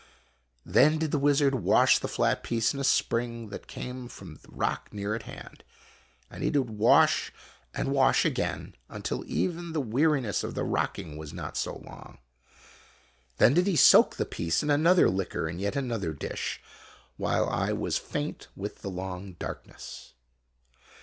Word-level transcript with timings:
o 0.01 0.03
Then 0.71 0.97
diet 0.97 1.11
the 1.11 1.19
wizard 1.19 1.53
wash 1.53 1.99
the 1.99 2.07
flat 2.07 2.41
piece 2.41 2.73
in 2.73 2.79
a 2.79 2.83
spring 2.83 3.49
that 3.49 3.67
came 3.67 4.07
from 4.07 4.33
the 4.33 4.47
rock 4.49 4.91
near 4.91 5.13
at 5.13 5.21
hand, 5.29 5.63
and 6.27 6.41
he 6.43 6.49
did 6.49 6.71
wash 6.71 7.31
and 7.75 7.91
wash 7.91 8.25
again, 8.25 8.73
until 8.89 9.23
even 9.27 9.73
the 9.73 9.79
weariness 9.79 10.43
of 10.43 10.55
the 10.55 10.63
rocking 10.63 11.17
was 11.17 11.33
not 11.33 11.55
so 11.55 11.73
long. 11.85 12.17
Then 13.37 13.53
did 13.53 13.67
he 13.67 13.75
soak 13.75 14.15
the 14.15 14.25
piece 14.25 14.63
in 14.63 14.71
another 14.71 15.07
liquor 15.07 15.47
in 15.47 15.59
yet 15.59 15.75
another 15.75 16.13
dish, 16.13 16.59
while 17.17 17.47
I 17.47 17.71
was 17.71 17.99
faint 17.99 18.47
with 18.55 18.81
the 18.81 18.89
long 18.89 19.33
darkness. 19.33 20.13